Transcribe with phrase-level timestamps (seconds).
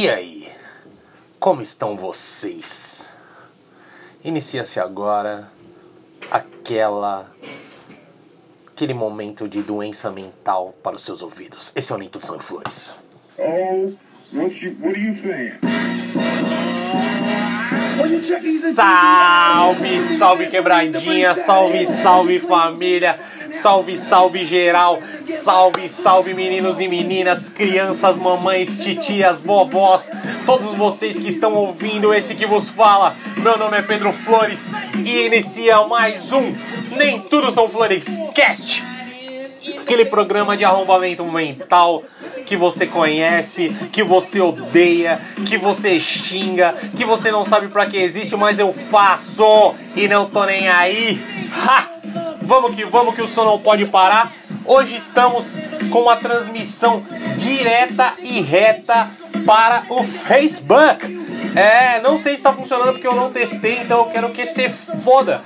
[0.00, 0.48] E aí,
[1.38, 3.06] como estão vocês?
[4.24, 5.52] Inicia-se agora
[6.30, 7.30] aquela
[8.66, 11.70] aquele momento de doença mental para os seus ouvidos.
[11.76, 12.94] Esse é o Nem Tudo São Flores.
[13.36, 13.92] Oh,
[14.32, 15.52] what you what are you saying?
[18.74, 23.20] Salve, salve quebradinha, salve, salve família,
[23.52, 30.10] salve, salve geral, salve, salve meninos e meninas, crianças, mamães, titias, vovós,
[30.46, 33.14] todos vocês que estão ouvindo esse que vos fala.
[33.36, 34.70] Meu nome é Pedro Flores
[35.04, 36.54] e inicia mais um
[36.96, 38.84] Nem Tudo São Flores Cast,
[39.80, 42.04] aquele programa de arrombamento mental
[42.46, 47.96] que você conhece, que você odeia, que você xinga, que você não sabe pra que
[47.96, 51.22] existe, mas eu faço e não tô nem aí.
[51.64, 51.89] Ha!
[52.50, 54.32] Vamos que vamos que o som não pode parar.
[54.64, 55.56] Hoje estamos
[55.88, 57.00] com uma transmissão
[57.36, 59.08] direta e reta
[59.46, 61.06] para o Facebook.
[61.54, 64.68] É, não sei se está funcionando porque eu não testei, então eu quero que se
[64.68, 65.42] foda.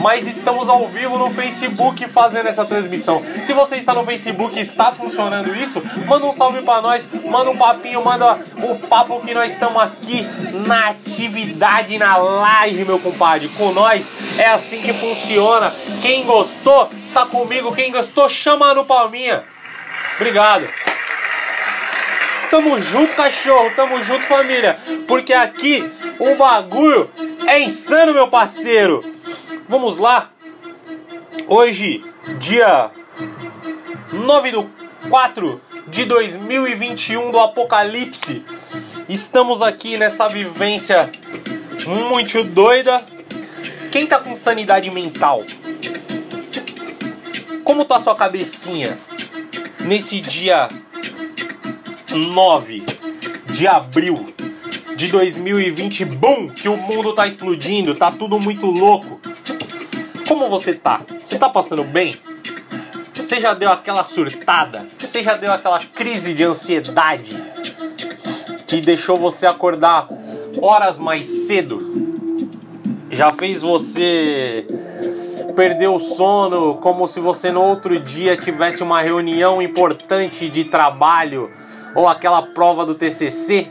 [0.00, 3.22] Mas estamos ao vivo no Facebook fazendo essa transmissão.
[3.44, 7.50] Se você está no Facebook e está funcionando isso, manda um salve para nós, manda
[7.50, 10.26] um papinho, manda o papo que nós estamos aqui
[10.66, 13.48] na atividade, na live, meu compadre.
[13.48, 14.06] Com nós
[14.38, 15.74] é assim que funciona.
[16.02, 17.74] Quem gostou, tá comigo.
[17.74, 19.44] Quem gostou, chama no palminha.
[20.16, 20.68] Obrigado.
[22.50, 23.70] Tamo junto, cachorro.
[23.76, 24.78] Tamo junto, família.
[25.06, 27.10] Porque aqui o bagulho
[27.46, 29.04] é insano, meu parceiro.
[29.68, 30.30] Vamos lá.
[31.46, 32.02] Hoje,
[32.38, 32.90] dia
[34.10, 34.70] 9 do
[35.10, 38.42] 4 de 2021 do Apocalipse.
[39.10, 41.12] Estamos aqui nessa vivência
[41.86, 43.04] muito doida.
[43.92, 45.44] Quem tá com sanidade mental?
[47.62, 48.98] Como tá sua cabecinha
[49.80, 50.70] nesse dia
[52.10, 52.86] 9
[53.52, 54.32] de abril
[54.96, 59.20] de 2020, bum, que o mundo tá explodindo, tá tudo muito louco.
[60.28, 61.00] Como você tá?
[61.18, 62.14] Você tá passando bem?
[63.14, 64.86] Você já deu aquela surtada?
[64.98, 67.42] Você já deu aquela crise de ansiedade
[68.66, 70.06] que deixou você acordar
[70.60, 71.80] horas mais cedo?
[73.10, 74.66] Já fez você
[75.56, 81.50] perder o sono como se você no outro dia tivesse uma reunião importante de trabalho
[81.94, 83.66] ou aquela prova do TCC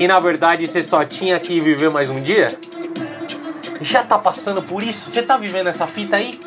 [0.00, 2.48] e na verdade você só tinha que viver mais um dia?
[3.82, 5.10] Já tá passando por isso?
[5.10, 6.40] Você tá vivendo essa fita aí?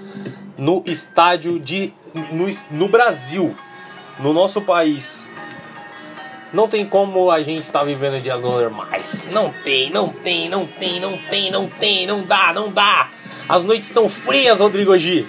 [0.59, 1.93] no estádio de
[2.33, 3.55] no, no Brasil,
[4.19, 5.28] no nosso país.
[6.53, 9.29] Não tem como a gente estar tá vivendo dias normais.
[9.33, 13.09] Não tem, não tem, não tem, não tem, não tem, não dá, não dá.
[13.48, 15.27] As noites estão frias, Rodrigo G.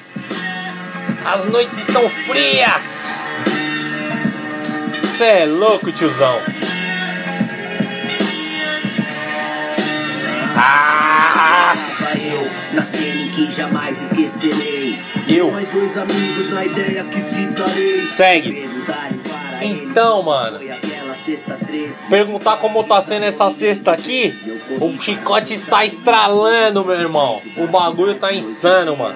[1.25, 3.07] As noites estão frias.
[5.17, 6.39] Cê é louco, tiozão.
[10.55, 11.75] Ah!
[12.15, 14.99] Eu, na cena que jamais esquecerei.
[15.27, 15.51] Eu.
[15.51, 18.01] Mais dois amigos na ideia que citarei.
[18.01, 18.69] Segue.
[19.61, 20.59] Então, mano.
[22.09, 24.33] Perguntar como tá sendo essa cesta aqui,
[24.79, 27.41] o chicote está estralando, meu irmão.
[27.57, 29.15] O bagulho tá insano, mano.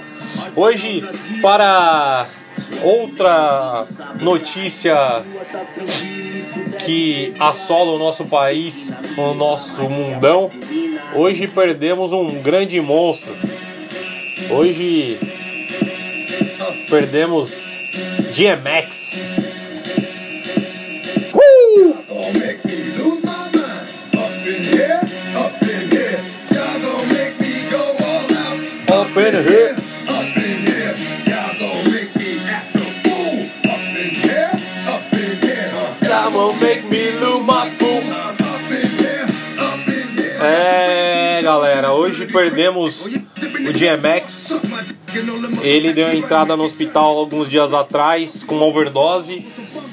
[0.56, 1.04] Hoje,
[1.42, 2.28] para
[2.84, 3.86] outra
[4.20, 5.24] notícia
[6.86, 10.50] que assola o nosso país, o nosso mundão.
[11.14, 13.36] Hoje perdemos um grande monstro.
[14.50, 15.20] Hoje
[16.90, 17.84] perdemos
[18.34, 19.20] DMX.
[29.12, 29.76] Up in here.
[40.44, 44.50] É, galera, hoje perdemos o DMX.
[45.62, 49.46] Ele deu entrada no hospital alguns dias atrás com uma overdose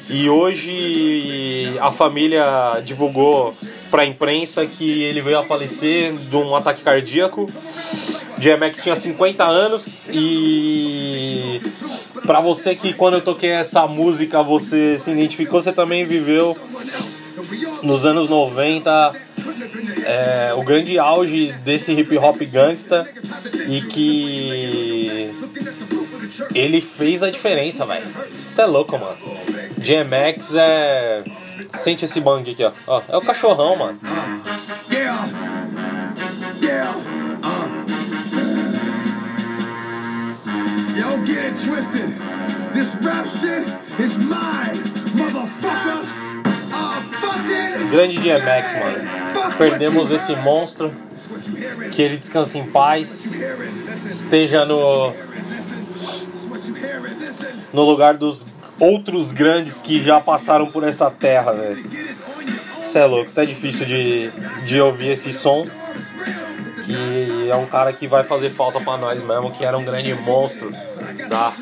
[0.08, 3.54] e hoje a família divulgou
[3.90, 7.50] para a imprensa que ele veio a falecer de um ataque cardíaco.
[8.38, 11.60] DMX tinha 50 anos e
[12.24, 16.56] para você que quando eu toquei essa música você se identificou, você também viveu
[17.82, 19.12] nos anos 90
[20.04, 23.08] é, o grande auge desse hip hop gangsta
[23.68, 25.30] e que
[26.54, 28.06] ele fez a diferença, velho.
[28.46, 29.18] Isso é louco, mano.
[29.76, 31.24] DMX é.
[31.78, 32.72] Sente esse bang aqui, ó.
[32.86, 33.02] ó.
[33.08, 34.00] É o cachorrão, mano.
[34.90, 35.28] Yeah.
[36.62, 37.07] Yeah.
[41.28, 42.10] Get it twisted.
[42.72, 43.68] This rap shit
[44.00, 44.76] is mine,
[45.14, 46.08] motherfuckers.
[47.90, 49.54] Grande DMX, mano.
[49.56, 50.92] Perdemos esse monstro.
[51.92, 53.32] Que ele descanse em paz.
[54.06, 55.12] Esteja no,
[57.72, 58.46] no lugar dos
[58.78, 61.84] outros grandes que já passaram por essa terra, velho.
[62.82, 64.30] Isso é louco, tá difícil de,
[64.64, 65.66] de ouvir esse som.
[66.88, 70.14] Que é um cara que vai fazer falta pra nós mesmo, que era um grande
[70.14, 70.72] monstro
[71.28, 71.52] da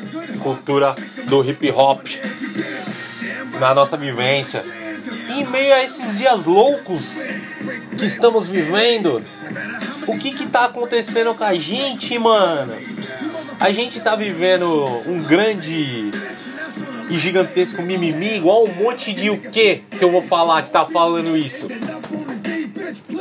[0.41, 0.95] cultura
[1.25, 2.07] do hip hop
[3.59, 4.63] na nossa vivência.
[5.29, 7.27] E em meio a esses dias loucos
[7.97, 9.21] que estamos vivendo,
[10.07, 12.73] o que que tá acontecendo com a gente, mano?
[13.59, 16.09] A gente tá vivendo um grande
[17.09, 20.85] e gigantesco mimimi, igual um monte de o que que eu vou falar que tá
[20.85, 21.67] falando isso?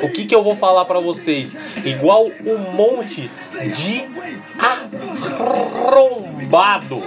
[0.02, 1.54] O que que eu vou falar pra vocês?
[1.86, 3.30] Igual um monte
[3.74, 4.04] de
[5.78, 7.02] arrombado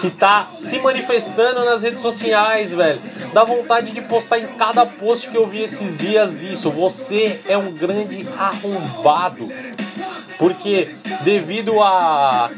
[0.00, 3.00] que tá se manifestando nas redes sociais, velho.
[3.32, 6.70] Dá vontade de postar em cada post que eu vi esses dias isso.
[6.70, 9.48] Você é um grande arrombado.
[10.38, 10.90] Porque
[11.22, 12.50] devido a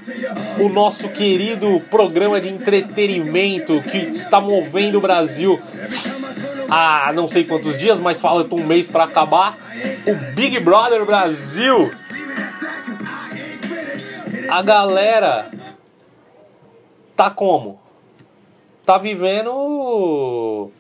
[0.59, 5.61] o nosso querido programa de entretenimento que está movendo o Brasil
[6.69, 9.57] há não sei quantos dias, mas falta um mês para acabar,
[10.11, 11.91] o Big Brother Brasil.
[14.51, 15.51] A galera
[17.15, 17.79] tá como?
[18.85, 20.71] Tá vivendo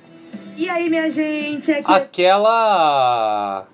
[0.56, 1.70] E aí, minha gente?
[1.70, 3.66] Aqui aquela.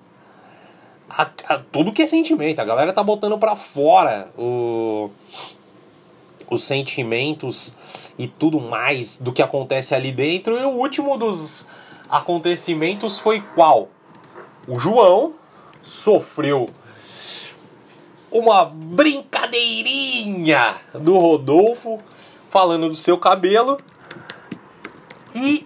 [1.09, 2.59] a- a- tudo que é sentimento.
[2.59, 5.09] A galera tá botando pra fora o,
[6.51, 7.75] os sentimentos
[8.19, 10.57] e tudo mais do que acontece ali dentro.
[10.59, 11.65] E o último dos
[12.09, 13.87] acontecimentos foi qual?
[14.67, 15.33] O João
[15.85, 16.65] sofreu
[18.31, 21.99] uma brincadeirinha do Rodolfo
[22.49, 23.77] falando do seu cabelo
[25.33, 25.63] e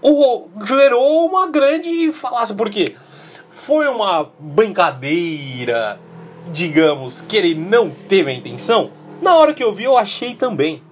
[0.00, 2.96] o, gerou uma grande falácia, porque
[3.50, 6.00] foi uma brincadeira,
[6.52, 8.90] digamos, que ele não teve a intenção.
[9.20, 10.82] Na hora que eu vi, eu achei também.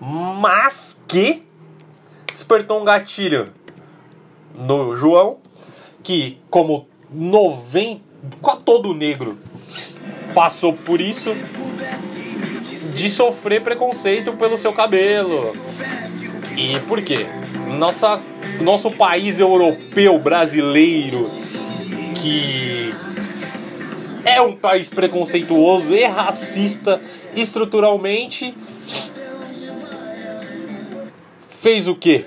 [0.00, 1.42] Mas que
[2.32, 3.52] despertou um gatilho
[4.54, 5.38] no João,
[6.02, 8.00] que como 90,
[8.40, 9.38] quase todo negro
[10.34, 11.34] passou por isso,
[12.94, 15.56] de sofrer preconceito pelo seu cabelo.
[16.56, 17.26] E por quê?
[17.78, 18.20] Nossa,
[18.60, 21.30] nosso país europeu brasileiro,
[22.20, 22.92] que
[24.24, 27.00] é um país preconceituoso e racista
[27.36, 28.54] estruturalmente,
[31.48, 32.24] fez o quê?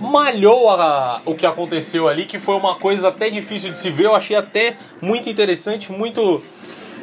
[0.00, 4.06] Malhou a- o que aconteceu ali, que foi uma coisa até difícil de se ver.
[4.06, 6.42] Eu achei até muito interessante, muito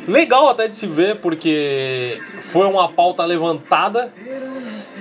[0.07, 4.11] legal até de se ver, porque foi uma pauta levantada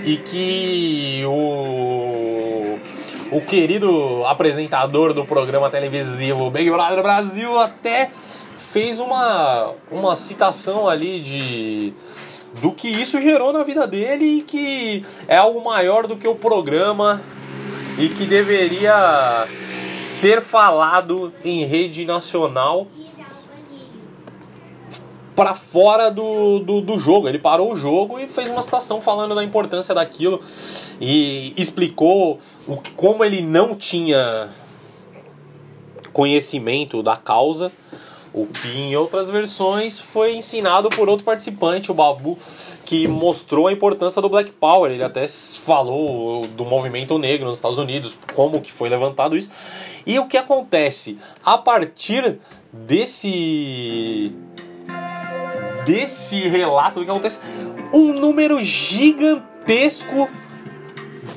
[0.05, 2.79] e que o,
[3.33, 8.11] o querido apresentador do programa televisivo Big Brother Brasil até
[8.73, 11.93] fez uma, uma citação ali de
[12.61, 16.35] do que isso gerou na vida dele e que é algo maior do que o
[16.35, 17.21] programa
[17.99, 19.47] e que deveria
[19.91, 22.87] ser falado em rede nacional
[25.37, 27.29] pra fora do, do, do jogo.
[27.29, 30.41] Ele parou o jogo e fez uma citação falando da importância daquilo
[31.01, 34.49] e explicou o, como ele não tinha
[36.13, 37.71] conhecimento da causa,
[38.33, 42.39] o que em outras versões foi ensinado por outro participante, o Babu,
[42.87, 44.93] que mostrou a importância do Black Power.
[44.93, 49.51] Ele até falou do movimento negro nos Estados Unidos, como que foi levantado isso.
[50.07, 51.19] E o que acontece?
[51.45, 52.39] A partir
[52.73, 54.33] desse
[55.85, 57.41] desse relato do que acontece,
[57.93, 60.29] um número gigantesco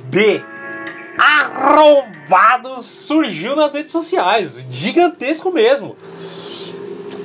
[0.10, 0.42] de
[1.18, 4.66] arrombados surgiu nas redes sociais.
[4.70, 5.96] Gigantesco mesmo.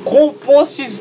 [0.04, 1.00] Com posts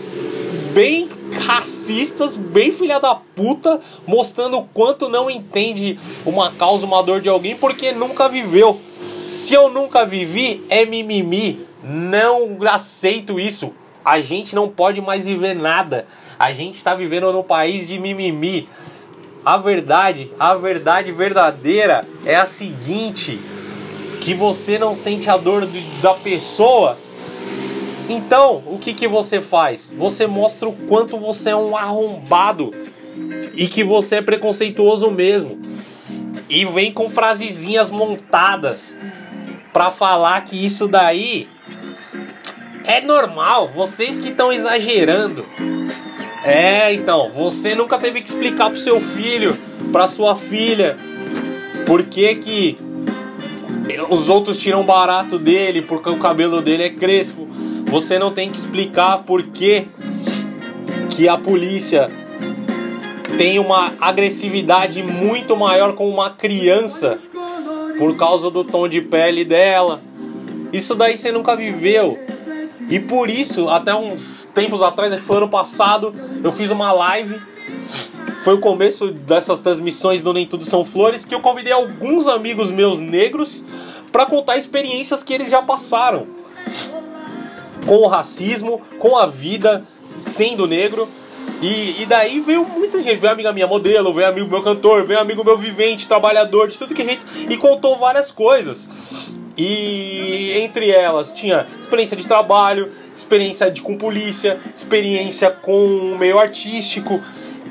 [0.74, 1.10] bem
[1.46, 7.30] racistas, bem filha da puta, mostrando o quanto não entende uma causa, uma dor de
[7.30, 8.80] alguém, porque nunca viveu.
[9.34, 11.66] Se eu nunca vivi, é mimimi.
[11.84, 13.74] Não aceito isso.
[14.04, 16.06] A gente não pode mais viver nada.
[16.38, 18.68] A gente está vivendo num país de mimimi.
[19.46, 23.40] A verdade, a verdade verdadeira é a seguinte:
[24.22, 26.98] que você não sente a dor do- da pessoa.
[28.10, 29.92] Então, o que, que você faz?
[29.98, 32.72] Você mostra o quanto você é um arrombado
[33.56, 35.62] e que você é preconceituoso mesmo.
[36.50, 38.98] E vem com frasezinhas montadas
[39.72, 41.48] pra falar que isso daí
[42.84, 43.70] é normal.
[43.74, 45.46] Vocês que estão exagerando.
[46.44, 49.58] É, então, você nunca teve que explicar pro seu filho,
[49.94, 50.98] pra sua filha,
[51.86, 52.78] por que que
[54.10, 57.48] os outros tiram barato dele porque o cabelo dele é crespo.
[57.88, 59.88] Você não tem que explicar por que
[61.10, 62.10] que a polícia
[63.38, 67.20] tem uma agressividade muito maior com uma criança
[67.98, 70.02] por causa do tom de pele dela.
[70.72, 72.20] Isso daí você nunca viveu.
[72.90, 76.14] E por isso, até uns tempos atrás, acho que foi ano passado,
[76.44, 77.40] eu fiz uma live.
[78.44, 82.72] Foi o começo dessas transmissões do Nem Tudo São Flores que eu convidei alguns amigos
[82.72, 83.64] meus negros
[84.12, 86.43] para contar experiências que eles já passaram
[87.86, 89.84] com o racismo, com a vida
[90.26, 91.08] sendo negro.
[91.62, 95.20] E, e daí veio muita gente, veio amiga minha modelo, veio amigo meu cantor, veio
[95.20, 97.26] amigo meu vivente, trabalhador, de tudo que a gente.
[97.50, 98.88] E contou várias coisas.
[99.58, 107.22] E entre elas tinha experiência de trabalho, experiência de, com polícia, experiência com meio artístico.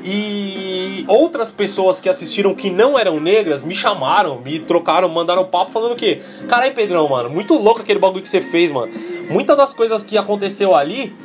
[0.05, 5.71] E outras pessoas que assistiram que não eram negras me chamaram, me trocaram, mandaram papo
[5.71, 8.91] falando que, caralho, Pedrão, mano, muito louco aquele bagulho que você fez, mano.
[9.29, 11.15] Muitas das coisas que aconteceu ali,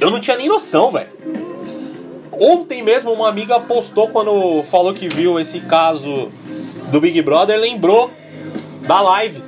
[0.00, 1.08] eu não tinha nem noção, velho.
[2.32, 6.32] Ontem mesmo uma amiga postou quando falou que viu esse caso
[6.90, 8.10] do Big Brother, lembrou
[8.80, 9.40] da live.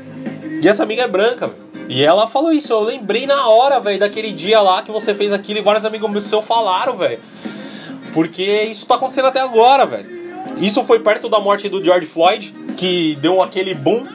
[0.62, 1.64] E essa amiga é branca, velho.
[1.88, 5.33] E ela falou isso, eu lembrei na hora, velho, daquele dia lá que você fez
[5.33, 7.18] aquilo e vários amigos meus falaram, velho.
[8.14, 10.06] Porque isso tá acontecendo até agora, velho.
[10.59, 14.06] Isso foi perto da morte do George Floyd, que deu aquele boom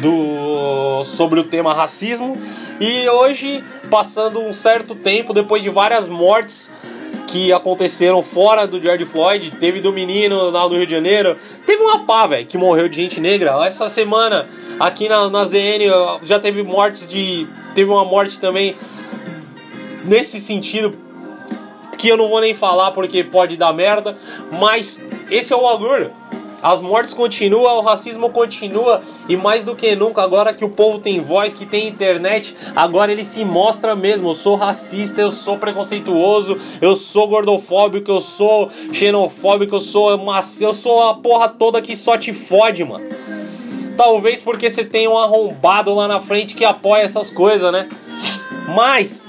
[0.00, 2.38] do sobre o tema racismo.
[2.80, 6.70] E hoje, passando um certo tempo, depois de várias mortes
[7.26, 11.82] que aconteceram fora do George Floyd, teve do menino lá do Rio de Janeiro, teve
[11.82, 13.66] uma pá, velho, que morreu de gente negra.
[13.66, 17.48] Essa semana, aqui na, na ZN, já teve mortes de.
[17.74, 18.76] Teve uma morte também
[20.04, 20.94] nesse sentido
[22.02, 24.18] que eu não vou nem falar porque pode dar merda,
[24.50, 26.10] mas esse é o bagulho.
[26.60, 30.98] As mortes continuam, o racismo continua e mais do que nunca, agora que o povo
[30.98, 34.30] tem voz, que tem internet, agora ele se mostra mesmo.
[34.30, 40.60] Eu sou racista, eu sou preconceituoso, eu sou gordofóbico, eu sou xenofóbico, eu sou mas
[40.60, 43.06] eu sou a porra toda que só te fode, mano.
[43.96, 47.88] Talvez porque você tem um arrombado lá na frente que apoia essas coisas, né?
[48.74, 49.21] Mas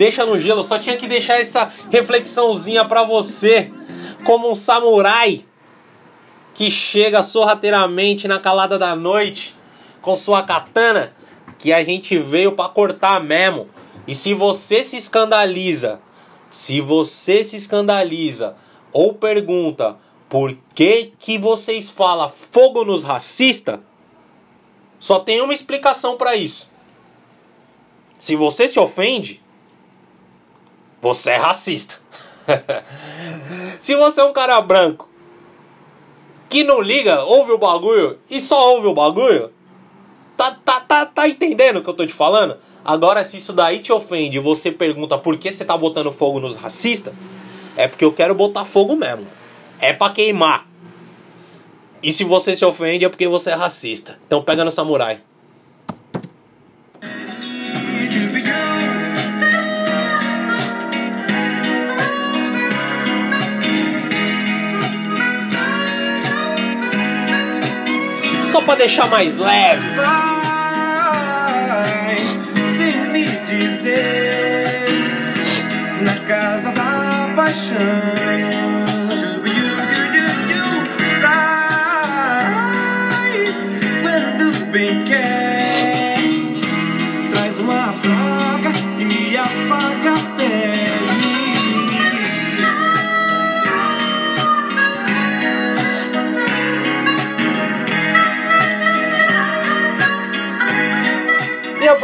[0.00, 3.70] deixa no gelo, só tinha que deixar essa reflexãozinha pra você,
[4.24, 5.44] como um samurai
[6.54, 9.54] que chega sorrateiramente na calada da noite
[10.00, 11.14] com sua katana,
[11.58, 13.68] que a gente veio pra cortar mesmo.
[14.06, 16.00] E se você se escandaliza,
[16.48, 18.56] se você se escandaliza
[18.94, 19.98] ou pergunta
[20.30, 23.78] por que que vocês falam fogo nos racistas,
[24.98, 26.70] só tem uma explicação pra isso.
[28.18, 29.42] Se você se ofende,
[31.00, 31.96] você é racista.
[33.80, 35.08] Se você é um cara branco
[36.48, 39.52] que não liga, ouve o bagulho e só ouve o bagulho,
[40.36, 42.56] tá, tá, tá, tá entendendo o que eu tô te falando?
[42.84, 46.40] Agora, se isso daí te ofende e você pergunta por que você tá botando fogo
[46.40, 47.14] nos racistas,
[47.76, 49.26] é porque eu quero botar fogo mesmo.
[49.78, 50.66] É pra queimar.
[52.02, 54.18] E se você se ofende é porque você é racista.
[54.26, 55.20] Então pega no samurai.
[68.58, 69.88] Pra deixar mais leve.
[69.90, 70.16] Vai
[72.68, 74.88] sem me dizer
[76.00, 78.79] na casa da paixão.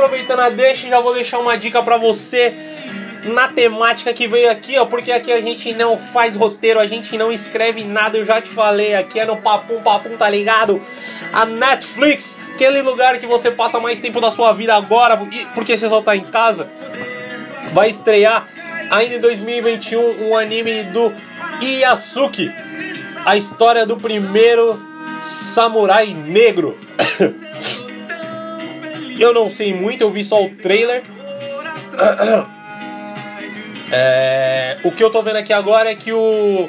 [0.06, 2.54] Aproveitando a deixa, já vou deixar uma dica pra você
[3.24, 7.18] na temática que veio aqui, ó, porque aqui a gente não faz roteiro, a gente
[7.18, 10.80] não escreve nada, eu já te falei, aqui é no Papum Papum, tá ligado?
[11.32, 15.20] A Netflix, aquele lugar que você passa mais tempo da sua vida agora,
[15.54, 16.70] porque você só tá em casa,
[17.72, 18.46] vai estrear
[18.92, 21.12] ainda em 2021 um anime do
[21.60, 22.48] Iyasuki,
[23.24, 24.80] a história do primeiro
[25.20, 26.78] samurai negro.
[29.18, 31.02] Eu não sei muito, eu vi só o trailer.
[33.88, 36.68] É, o que eu tô vendo aqui agora é que o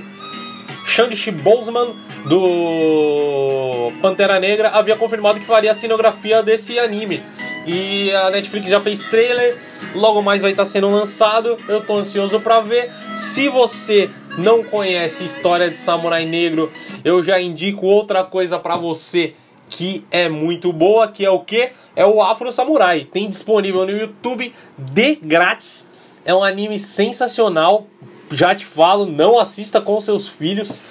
[0.85, 7.23] Shang-Chi Boseman do Pantera Negra havia confirmado que faria a cenografia desse anime.
[7.65, 9.57] E a Netflix já fez trailer,
[9.95, 11.57] logo mais vai estar sendo lançado.
[11.67, 12.91] Eu tô ansioso pra ver.
[13.17, 16.71] Se você não conhece história de Samurai Negro,
[17.03, 19.33] eu já indico outra coisa pra você
[19.69, 21.71] que é muito boa, que é o que?
[21.95, 23.03] É o Afro Samurai.
[23.03, 25.87] Tem disponível no YouTube de grátis.
[26.23, 27.87] É um anime sensacional.
[28.31, 30.83] Já te falo, não assista com seus filhos.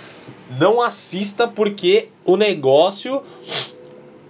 [0.58, 3.22] Não assista porque o negócio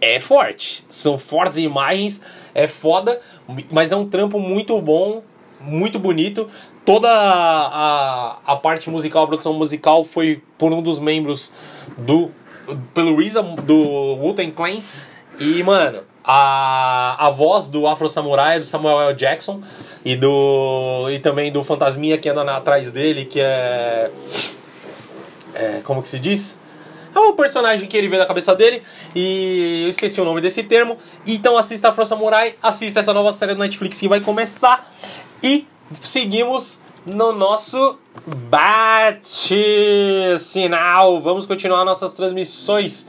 [0.01, 0.85] é forte.
[0.89, 2.23] São fortes imagens,
[2.55, 3.21] é foda,
[3.71, 5.23] mas é um trampo muito bom,
[5.61, 6.49] muito bonito.
[6.85, 11.53] Toda a, a parte musical, a produção musical foi por um dos membros
[11.99, 12.31] do
[12.95, 14.81] pelo RZA do Wu-Tang Clan
[15.39, 19.15] e mano, a, a voz do Afro Samurai do Samuel L.
[19.15, 19.61] Jackson
[20.05, 24.11] e do e também do Fantasminha que anda na- atrás dele, que é
[25.55, 26.59] é, como que se diz?
[27.15, 28.83] É um personagem que ele vê da cabeça dele
[29.15, 30.99] e eu esqueci o nome desse termo.
[31.27, 34.91] Então assista Afro Samurai, assista essa nova série do Netflix que vai começar
[35.43, 35.67] e
[36.03, 37.99] seguimos no nosso
[38.51, 41.21] bate sinal.
[41.21, 43.07] Vamos continuar nossas transmissões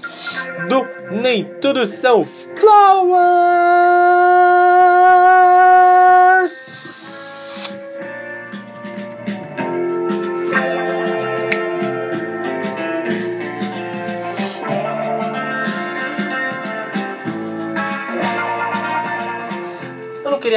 [0.70, 3.68] do Nem Tudo São Flowers.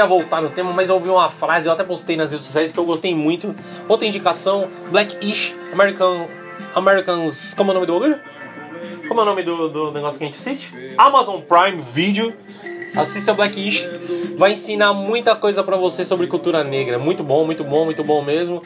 [0.00, 2.72] Queria voltar no tema, mas eu ouvi uma frase, eu até postei nas redes sociais
[2.72, 3.54] que eu gostei muito.
[3.86, 6.26] Outra indicação, Blackish, American,
[6.74, 7.52] Americans...
[7.52, 8.18] Como é o nome do bagulho?
[9.06, 10.94] Como é o nome do, do negócio que a gente assiste?
[10.96, 12.32] Amazon Prime Video.
[12.96, 13.90] Assista Blackish.
[14.38, 16.98] Vai ensinar muita coisa pra você sobre cultura negra.
[16.98, 18.62] Muito bom, muito bom, muito bom mesmo.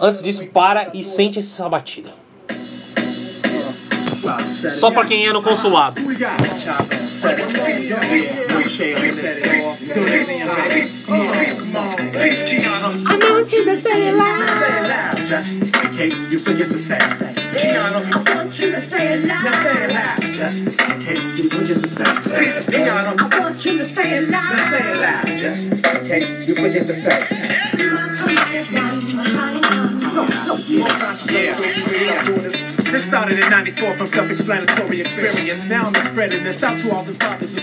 [0.00, 2.08] Antes disso, para e sente essa batida.
[4.70, 6.00] Só pra quem é no consulado.
[13.50, 14.48] Want you to say it loud.
[14.48, 17.00] Say it loud, just in case you forget to say it.
[17.00, 19.44] Keanu, I want you to say it loud.
[19.44, 22.22] Now say it loud, just in case you forget to say it.
[22.22, 23.18] Peace, Keanu.
[23.18, 24.52] I want you to say it loud.
[24.52, 27.26] Now say it loud, just in case you forget to say it.
[30.12, 31.54] Oh, yeah.
[31.56, 31.69] This
[33.10, 35.66] started in 94 from self-explanatory experience.
[35.66, 37.14] Now I'm spreading this out to all the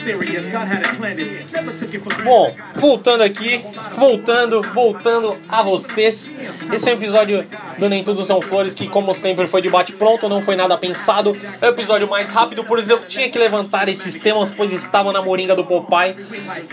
[0.04, 0.44] serious.
[0.52, 1.20] God had it planned.
[1.54, 2.14] Never took it for.
[2.22, 3.64] Bom, voltando aqui,
[3.96, 6.30] voltando, voltando a vocês.
[6.74, 7.46] Esse é um episódio
[7.80, 10.78] do Nem Tudo São Flores, que como sempre foi de bate pronto, não foi nada
[10.78, 11.38] pensado.
[11.62, 15.22] É o episódio mais rápido, por eu tinha que levantar esses temas, pois estava na
[15.22, 16.16] moringa do Popeye,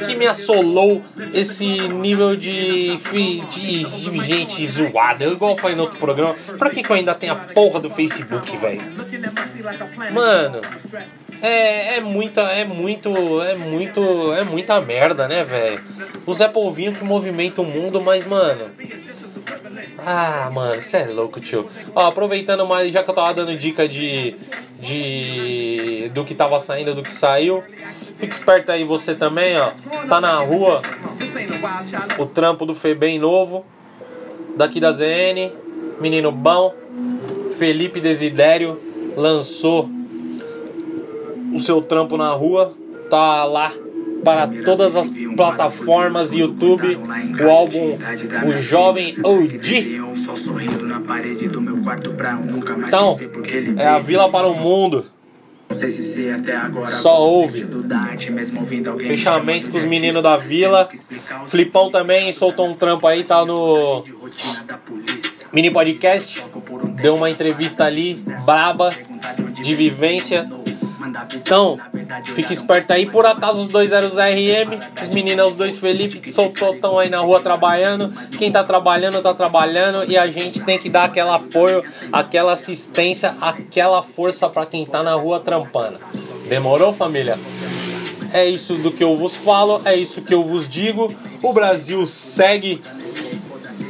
[0.07, 5.27] que me assolou esse nível de, de, de gente zoada.
[5.27, 7.89] Igual eu falei no outro programa, pra que, que eu ainda tenho a porra do
[7.89, 8.64] Facebook, velho?
[10.13, 10.61] Mano,
[11.43, 15.83] é, é muita, é muito, é muito, é muita merda, né, velho?
[16.27, 18.71] O Zé Polvinho que movimenta o mundo, mas, mano.
[19.99, 21.69] Ah, mano, você é louco, tio.
[21.95, 24.37] Ó, aproveitando mais, já que eu tava dando dica de.
[24.79, 26.11] de.
[26.15, 27.63] do que tava saindo, do que saiu.
[28.19, 29.73] Fique esperto aí você também, ó.
[30.09, 30.83] Tá na rua
[32.19, 33.65] o trampo do Febem novo.
[34.57, 35.53] Daqui da ZN.
[36.01, 36.75] Menino bom.
[37.59, 38.81] Felipe Desidério
[39.17, 39.89] lançou
[41.53, 42.75] o seu trampo na rua.
[43.09, 43.73] Tá lá
[44.25, 46.99] para todas as plataformas YouTube.
[47.41, 47.99] O álbum
[48.47, 50.01] O Jovem OG.
[52.87, 53.17] Então,
[53.77, 53.99] é a.
[53.99, 55.05] Vila para o Mundo.
[56.89, 57.67] Só ouve.
[59.07, 60.89] Fechamento com os meninos da vila.
[61.49, 64.05] Flipão também soltou um trampo aí, tá no
[65.53, 66.45] mini podcast.
[67.05, 68.15] Deu uma entrevista ali,
[68.47, 68.97] braba,
[69.63, 70.51] de vivência.
[71.35, 73.05] Então, olharam esperto aí.
[73.05, 77.11] Por acaso os dois eram os RM, os meninos, os dois Felipe, soltou, estão aí
[77.11, 78.11] na rua trabalhando.
[78.39, 80.11] Quem tá trabalhando, tá trabalhando.
[80.11, 85.03] E a gente tem que dar aquele apoio, aquela assistência, aquela força pra quem tá
[85.03, 85.99] na rua trampando.
[86.49, 87.39] Demorou, família?
[88.33, 91.15] É isso do que eu vos falo, é isso que eu vos digo.
[91.43, 92.81] O Brasil segue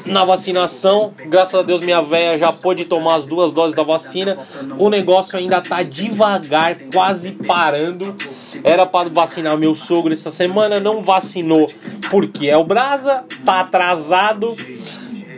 [0.05, 1.12] na vacinação.
[1.27, 4.38] Graças a Deus minha véia já pôde tomar as duas doses da vacina.
[4.79, 8.14] O negócio ainda tá devagar, quase parando.
[8.62, 11.71] Era para vacinar meu sogro essa semana, não vacinou
[12.11, 14.57] porque é o Brasa, tá atrasado.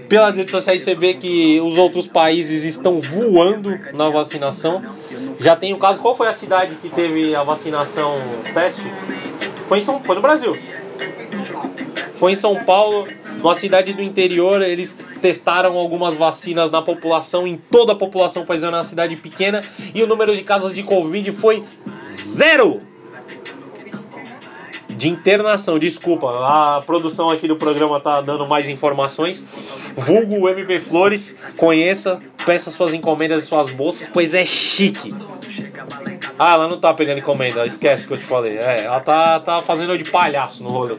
[0.09, 4.83] Pelas redes sociais você vê que os outros países estão voando na vacinação.
[5.39, 8.21] Já tem o caso, qual foi a cidade que teve a vacinação
[8.55, 8.91] teste?
[9.67, 10.57] Foi, em São, foi no Brasil.
[12.15, 13.07] Foi em São Paulo,
[13.41, 18.63] uma cidade do interior, eles testaram algumas vacinas na população, em toda a população, pois
[18.63, 21.63] é uma cidade pequena, e o número de casos de Covid foi
[22.09, 22.81] zero!
[24.89, 29.45] De internação, desculpa, a produção aqui do programa tá dando mais informações.
[29.95, 35.15] Vulgo MP Flores, conheça, peça suas encomendas e suas bolsas, pois é chique.
[36.39, 38.59] Ah, ela não tá pegando encomenda, esquece que eu te falei.
[38.59, 40.97] É, ela tá, tá fazendo de palhaço no rolê.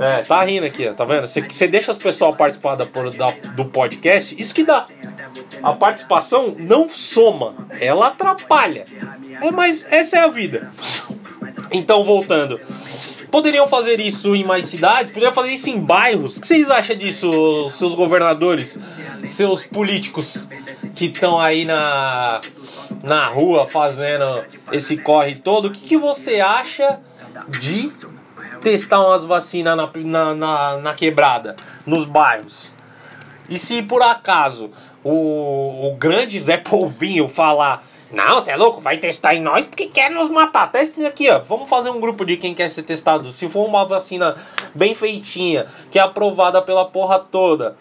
[0.00, 1.26] É, tá rindo aqui, ó, tá vendo?
[1.26, 4.86] Você deixa as pessoas participar da, da- do podcast, isso que dá.
[5.62, 8.86] A participação não soma, ela atrapalha.
[9.40, 10.70] É, mas essa é a vida.
[11.70, 12.58] Então, voltando.
[13.30, 16.36] Poderiam fazer isso em mais cidades, poderiam fazer isso em bairros.
[16.36, 18.78] O que vocês acham disso, seus governadores,
[19.22, 20.48] seus políticos
[20.94, 22.40] que estão aí na,
[23.02, 25.68] na rua fazendo esse corre todo?
[25.68, 27.00] O que, que você acha
[27.60, 27.92] de
[28.60, 32.72] testar umas vacinas na, na, na, na quebrada, nos bairros?
[33.48, 34.70] E se por acaso
[35.02, 39.86] o, o grande Zé Polvinho falar: Não, você é louco, vai testar em nós porque
[39.86, 40.72] quer nos matar.
[40.72, 41.40] Testem aqui, ó.
[41.40, 43.32] Vamos fazer um grupo de quem quer ser testado.
[43.32, 44.34] Se for uma vacina
[44.74, 47.76] bem feitinha, que é aprovada pela porra toda.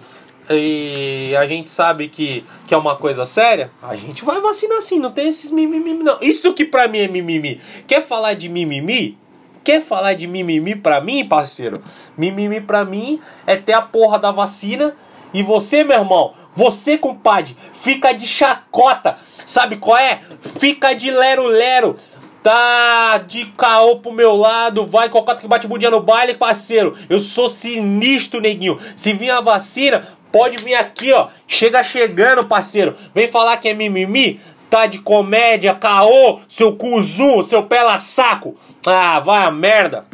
[0.50, 4.98] E a gente sabe que, que é uma coisa séria, a gente vai vacinar sim,
[4.98, 6.18] não tem esses mimimi, não.
[6.22, 7.60] Isso que pra mim é mimimi.
[7.86, 9.18] Quer falar de mimimi?
[9.64, 11.82] Quer falar de mimimi pra mim, parceiro?
[12.18, 14.96] Mimimi pra mim é ter a porra da vacina
[15.34, 19.16] e você, meu irmão, você, compadre, fica de chacota.
[19.46, 20.22] Sabe qual é?
[20.60, 21.96] Fica de lero-lero.
[22.42, 26.98] Tá de caô pro meu lado, vai cocota que bate bundinha no baile, parceiro.
[27.08, 28.80] Eu sou sinistro, neguinho.
[28.96, 31.28] Se vir a vacina, pode vir aqui, ó.
[31.48, 32.96] Chega chegando, parceiro.
[33.14, 34.42] Vem falar que é mimimi.
[34.68, 38.58] Tá de comédia, caô, seu cuzu, seu pela saco.
[38.84, 40.06] Ah, vai a merda.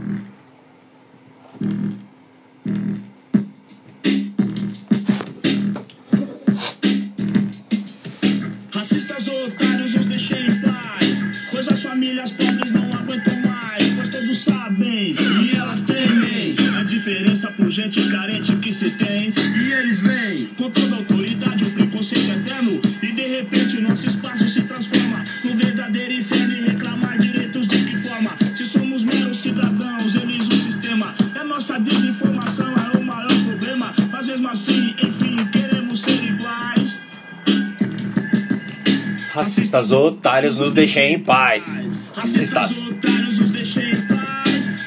[39.74, 41.82] Racistas otários, nos deixem em paz.
[42.14, 42.84] Racistas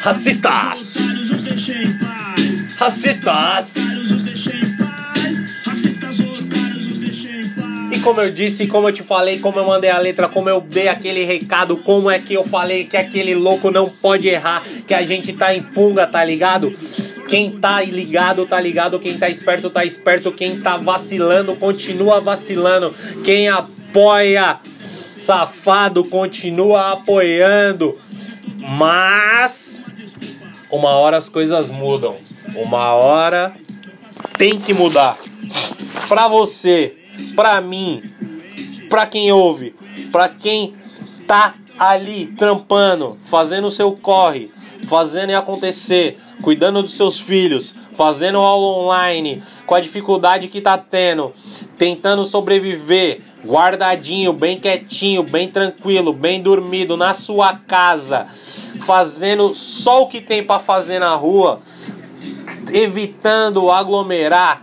[0.01, 0.96] Racistas.
[2.79, 3.75] Racistas.
[7.90, 10.61] E como eu disse, como eu te falei, como eu mandei a letra, como eu
[10.61, 14.94] dei aquele recado, como é que eu falei que aquele louco não pode errar, que
[14.94, 16.72] a gente tá em punga, tá ligado?
[17.27, 19.01] Quem tá ligado, tá ligado.
[19.01, 20.31] Quem tá esperto, tá esperto.
[20.31, 22.94] Quem tá vacilando, continua vacilando.
[23.25, 23.49] Quem
[23.96, 24.61] apoia,
[25.16, 27.98] safado, continua apoiando.
[28.59, 29.82] Mas,
[30.70, 32.16] uma hora as coisas mudam.
[32.54, 33.54] Uma hora
[34.37, 35.16] tem que mudar.
[36.09, 36.94] Pra você,
[37.35, 38.02] pra mim,
[38.90, 39.74] pra quem ouve,
[40.12, 40.74] pra quem
[41.26, 44.50] tá ali trampando, fazendo o seu corre,
[44.87, 51.32] fazendo acontecer, cuidando dos seus filhos, fazendo aula online, com a dificuldade que tá tendo,
[51.78, 58.26] tentando sobreviver, guardadinho, bem quietinho, bem tranquilo, bem dormido na sua casa,
[58.80, 61.61] fazendo só o que tem pra fazer na rua,
[62.72, 64.62] evitando aglomerar,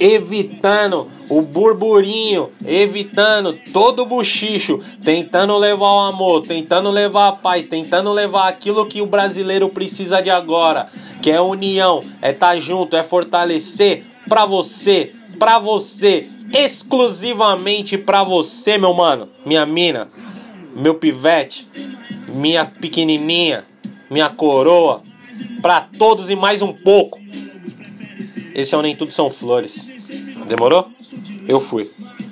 [0.00, 7.66] evitando o burburinho, evitando todo o buchicho, tentando levar o amor, tentando levar a paz,
[7.66, 10.88] tentando levar aquilo que o brasileiro precisa de agora,
[11.20, 18.22] que é união, é estar tá junto, é fortalecer pra você, pra você, exclusivamente pra
[18.24, 20.08] você, meu mano, minha mina,
[20.74, 21.68] meu pivete,
[22.28, 23.64] minha pequenininha,
[24.10, 25.02] minha coroa,
[25.60, 27.20] pra todos e mais um pouco.
[28.54, 29.90] Esse é o Nem Tudo São Flores.
[30.46, 30.90] Demorou?
[31.48, 31.90] Eu fui.